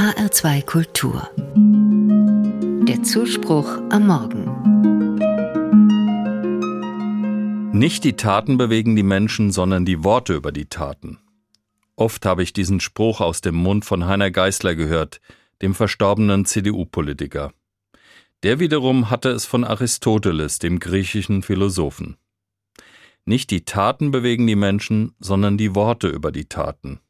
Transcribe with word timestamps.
HR2 0.00 0.64
Kultur. 0.64 1.28
Der 2.88 3.02
Zuspruch 3.02 3.68
am 3.90 4.06
Morgen. 4.06 4.46
Nicht 7.78 8.04
die 8.04 8.14
Taten 8.14 8.56
bewegen 8.56 8.96
die 8.96 9.02
Menschen, 9.02 9.52
sondern 9.52 9.84
die 9.84 10.02
Worte 10.02 10.32
über 10.32 10.52
die 10.52 10.64
Taten. 10.64 11.18
Oft 11.96 12.24
habe 12.24 12.42
ich 12.42 12.54
diesen 12.54 12.80
Spruch 12.80 13.20
aus 13.20 13.42
dem 13.42 13.56
Mund 13.56 13.84
von 13.84 14.06
Heiner 14.06 14.30
Geißler 14.30 14.74
gehört, 14.74 15.20
dem 15.60 15.74
verstorbenen 15.74 16.46
CDU-Politiker. 16.46 17.52
Der 18.42 18.58
wiederum 18.58 19.10
hatte 19.10 19.28
es 19.28 19.44
von 19.44 19.64
Aristoteles, 19.64 20.58
dem 20.60 20.78
griechischen 20.78 21.42
Philosophen. 21.42 22.16
Nicht 23.26 23.50
die 23.50 23.66
Taten 23.66 24.12
bewegen 24.12 24.46
die 24.46 24.56
Menschen, 24.56 25.14
sondern 25.20 25.58
die 25.58 25.74
Worte 25.74 26.08
über 26.08 26.32
die 26.32 26.46
Taten. 26.46 27.00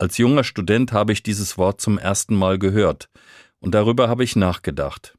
Als 0.00 0.16
junger 0.16 0.44
Student 0.44 0.92
habe 0.92 1.12
ich 1.12 1.24
dieses 1.24 1.58
Wort 1.58 1.80
zum 1.80 1.98
ersten 1.98 2.36
Mal 2.36 2.60
gehört, 2.60 3.10
und 3.58 3.74
darüber 3.74 4.08
habe 4.08 4.22
ich 4.22 4.36
nachgedacht. 4.36 5.18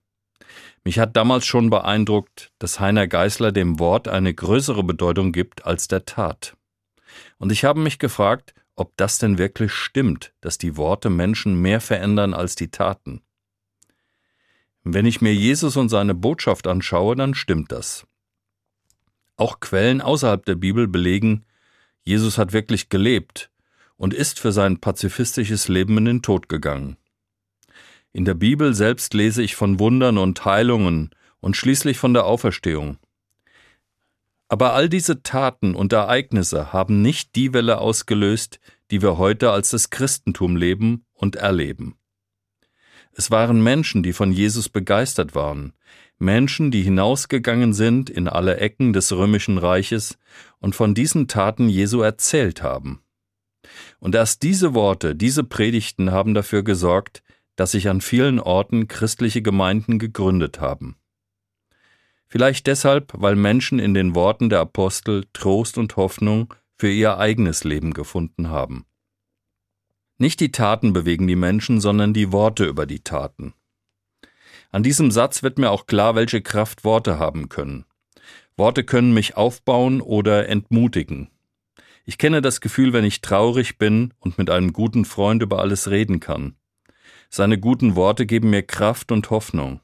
Mich 0.86 1.00
hat 1.00 1.18
damals 1.18 1.46
schon 1.46 1.70
beeindruckt, 1.70 2.54
dass 2.60 2.80
Heiner 2.80 3.06
Geißler 3.06 3.52
dem 3.52 3.80
Wort 3.80 4.08
eine 4.08 4.34
größere 4.34 4.86
Bedeutung 4.86 5.34
gibt 5.34 5.66
als 5.66 5.90
der 5.90 6.06
Tat. 6.06 6.56
Und 7.38 7.52
ich 7.52 7.66
habe 7.66 7.82
mich 7.82 8.00
gefragt, 8.00 8.54
ob 8.78 8.96
das 8.96 9.18
denn 9.18 9.38
wirklich 9.38 9.74
stimmt, 9.74 10.34
dass 10.40 10.58
die 10.58 10.78
Worte 10.78 11.10
Menschen 11.10 11.62
mehr 11.62 11.82
verändern 11.82 12.34
als 12.34 12.56
die 12.56 12.72
Taten. 12.72 13.22
Wenn 14.86 15.06
ich 15.06 15.20
mir 15.20 15.34
Jesus 15.34 15.76
und 15.76 15.90
seine 15.90 16.16
Botschaft 16.16 16.68
anschaue, 16.68 17.18
dann 17.18 17.34
stimmt 17.34 17.74
das. 17.74 18.08
Auch 19.36 19.60
Quellen 19.60 20.00
außerhalb 20.00 20.46
der 20.46 20.56
Bibel 20.56 20.88
belegen, 20.88 21.46
Jesus 22.06 22.38
hat 22.38 22.54
wirklich 22.54 22.88
gelebt 22.88 23.49
und 24.00 24.14
ist 24.14 24.40
für 24.40 24.54
sein 24.54 24.80
pazifistisches 24.80 25.68
Leben 25.68 25.98
in 25.98 26.06
den 26.06 26.22
Tod 26.22 26.48
gegangen. 26.50 26.96
In 28.14 28.26
der 28.26 28.34
Bibel 28.34 28.74
selbst 28.74 29.14
lese 29.14 29.44
ich 29.44 29.56
von 29.56 29.78
Wundern 29.78 30.18
und 30.18 30.44
Heilungen 30.46 31.12
und 31.42 31.58
schließlich 31.58 31.98
von 31.98 32.14
der 32.14 32.26
Auferstehung. 32.26 32.98
Aber 34.48 34.74
all 34.74 34.90
diese 34.90 35.22
Taten 35.22 35.76
und 35.76 35.94
Ereignisse 35.94 36.74
haben 36.74 37.02
nicht 37.02 37.36
die 37.36 37.54
Welle 37.54 37.80
ausgelöst, 37.80 38.60
die 38.90 39.02
wir 39.02 39.18
heute 39.18 39.52
als 39.52 39.70
das 39.72 39.90
Christentum 39.90 40.56
leben 40.56 41.06
und 41.14 41.36
erleben. 41.36 41.96
Es 43.12 43.30
waren 43.30 43.62
Menschen, 43.62 44.02
die 44.02 44.14
von 44.14 44.32
Jesus 44.32 44.70
begeistert 44.70 45.36
waren, 45.36 45.74
Menschen, 46.18 46.72
die 46.72 46.84
hinausgegangen 46.84 47.74
sind 47.74 48.10
in 48.10 48.30
alle 48.30 48.58
Ecken 48.58 48.94
des 48.94 49.12
römischen 49.12 49.58
Reiches 49.58 50.18
und 50.60 50.74
von 50.74 50.96
diesen 50.96 51.28
Taten 51.28 51.68
Jesu 51.68 52.02
erzählt 52.02 52.64
haben. 52.64 53.02
Und 54.00 54.16
erst 54.16 54.44
diese 54.44 54.74
Worte, 54.74 55.16
diese 55.16 55.44
Predigten 55.44 56.12
haben 56.12 56.34
dafür 56.34 56.64
gesorgt, 56.64 57.24
dass 57.56 57.72
sich 57.72 57.90
an 57.90 58.02
vielen 58.02 58.40
Orten 58.40 58.88
christliche 58.88 59.42
Gemeinden 59.42 60.00
gegründet 60.00 60.62
haben. 60.62 60.96
Vielleicht 62.28 62.68
deshalb, 62.68 63.12
weil 63.16 63.36
Menschen 63.36 63.80
in 63.80 63.94
den 63.94 64.16
Worten 64.16 64.50
der 64.50 64.60
Apostel 64.60 65.26
Trost 65.34 65.78
und 65.78 65.98
Hoffnung 65.98 66.54
für 66.78 66.90
ihr 66.90 67.18
eigenes 67.18 67.64
Leben 67.64 67.94
gefunden 67.94 68.50
haben. 68.50 68.86
Nicht 70.18 70.40
die 70.40 70.52
Taten 70.52 70.94
bewegen 70.94 71.28
die 71.28 71.36
Menschen, 71.36 71.82
sondern 71.82 72.14
die 72.14 72.32
Worte 72.32 72.66
über 72.66 72.86
die 72.86 73.00
Taten. 73.00 73.54
An 74.72 74.84
diesem 74.84 75.12
Satz 75.12 75.42
wird 75.42 75.58
mir 75.58 75.72
auch 75.72 75.88
klar, 75.88 76.16
welche 76.16 76.42
Kraft 76.42 76.84
Worte 76.84 77.18
haben 77.18 77.50
können. 77.50 77.86
Worte 78.56 78.84
können 78.84 79.14
mich 79.14 79.36
aufbauen 79.36 80.00
oder 80.00 80.48
entmutigen. 80.48 81.30
Ich 82.06 82.18
kenne 82.18 82.42
das 82.42 82.62
Gefühl, 82.62 82.94
wenn 82.94 83.06
ich 83.06 83.22
traurig 83.22 83.78
bin 83.78 84.14
und 84.20 84.38
mit 84.38 84.50
einem 84.50 84.74
guten 84.74 85.06
Freund 85.06 85.44
über 85.44 85.60
alles 85.60 85.90
reden 85.90 86.20
kann. 86.20 86.56
Seine 87.30 87.60
guten 87.60 87.96
Worte 87.96 88.26
geben 88.26 88.50
mir 88.50 88.64
Kraft 88.64 89.12
und 89.12 89.30
Hoffnung. 89.30 89.82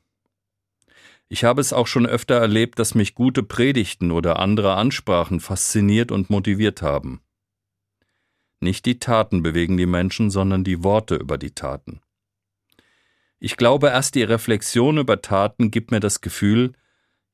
Ich 1.27 1.43
habe 1.43 1.61
es 1.61 1.73
auch 1.73 1.87
schon 1.87 2.05
öfter 2.05 2.35
erlebt, 2.35 2.79
dass 2.79 2.95
mich 2.95 3.15
gute 3.15 3.43
Predigten 3.43 4.11
oder 4.11 4.39
andere 4.39 4.75
Ansprachen 4.75 5.39
fasziniert 5.39 6.11
und 6.11 6.29
motiviert 6.29 6.81
haben. 6.81 7.21
Nicht 8.59 8.85
die 8.85 8.99
Taten 8.99 9.43
bewegen 9.43 9.77
die 9.77 9.85
Menschen, 9.85 10.29
sondern 10.29 10.63
die 10.63 10.83
Worte 10.83 11.15
über 11.15 11.37
die 11.37 11.51
Taten. 11.51 12.01
Ich 13.39 13.57
glaube, 13.57 13.87
erst 13.87 14.15
die 14.15 14.23
Reflexion 14.23 14.97
über 14.97 15.21
Taten 15.21 15.71
gibt 15.71 15.91
mir 15.91 15.99
das 15.99 16.21
Gefühl, 16.21 16.73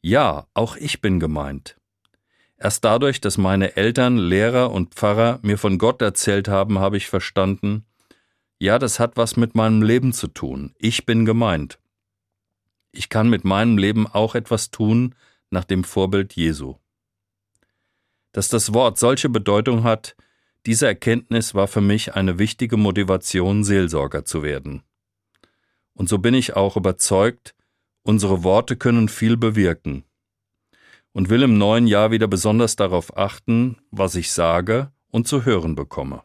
ja, 0.02 0.48
auch 0.54 0.76
ich 0.76 1.00
bin 1.00 1.20
gemeint. 1.20 1.78
Erst 2.62 2.86
dadurch, 2.86 3.22
dass 3.22 3.38
meine 3.38 3.76
Eltern, 3.76 4.18
Lehrer 4.18 4.72
und 4.72 4.94
Pfarrer 4.94 5.40
mir 5.42 5.58
von 5.58 5.78
Gott 5.78 6.02
erzählt 6.02 6.48
haben, 6.48 6.80
habe 6.80 6.98
ich 6.98 7.08
verstanden, 7.08 7.86
ja, 8.60 8.78
das 8.78 9.00
hat 9.00 9.18
was 9.18 9.36
mit 9.36 9.56
meinem 9.56 9.82
Leben 9.82 10.14
zu 10.14 10.28
tun. 10.28 10.76
Ich 10.78 11.06
bin 11.06 11.26
gemeint 11.26 11.80
ich 12.92 13.10
kann 13.10 13.30
mit 13.30 13.44
meinem 13.44 13.78
Leben 13.78 14.08
auch 14.08 14.36
etwas 14.36 14.72
tun 14.72 15.16
nach 15.50 15.64
dem 15.64 15.84
Vorbild 15.84 16.34
Jesu. 16.34 16.76
Dass 18.32 18.48
das 18.48 18.74
Wort 18.74 18.98
solche 18.98 19.30
Bedeutung 19.30 19.84
hat, 19.84 20.16
diese 20.66 20.88
Erkenntnis 20.88 21.56
war 21.56 21.68
für 21.68 21.82
mich 21.82 22.14
eine 22.14 22.38
wichtige 22.38 22.78
Motivation, 22.78 23.64
Seelsorger 23.64 24.26
zu 24.26 24.44
werden. 24.44 24.84
Und 25.94 26.08
so 26.08 26.20
bin 26.20 26.34
ich 26.34 26.56
auch 26.56 26.78
überzeugt, 26.78 27.56
unsere 28.04 28.44
Worte 28.44 28.78
können 28.78 29.10
viel 29.10 29.38
bewirken. 29.38 30.04
Und 31.14 31.30
will 31.30 31.44
im 31.44 31.58
neuen 31.58 31.88
Jahr 31.88 32.12
wieder 32.12 32.28
besonders 32.28 32.76
darauf 32.76 33.18
achten, 33.18 33.78
was 33.92 34.16
ich 34.16 34.32
sage 34.32 34.92
und 35.12 35.28
zu 35.28 35.46
hören 35.46 35.76
bekomme. 35.76 36.24